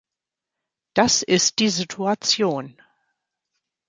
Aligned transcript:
Das 0.95 1.21
ist 1.21 1.59
die 1.59 1.69
Situation. 1.69 2.75